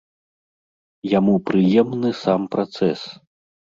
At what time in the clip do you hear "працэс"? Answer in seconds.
2.57-2.99